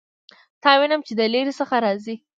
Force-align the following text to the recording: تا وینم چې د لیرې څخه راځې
تا 0.63 0.71
وینم 0.79 1.01
چې 1.07 1.13
د 1.19 1.21
لیرې 1.33 1.53
څخه 1.59 1.75
راځې 1.85 2.15